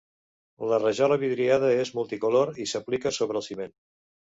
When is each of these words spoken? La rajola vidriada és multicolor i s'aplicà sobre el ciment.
La 0.71 0.79
rajola 0.83 1.19
vidriada 1.25 1.71
és 1.85 1.95
multicolor 2.01 2.53
i 2.67 2.69
s'aplicà 2.75 3.17
sobre 3.23 3.43
el 3.45 3.51
ciment. 3.53 3.83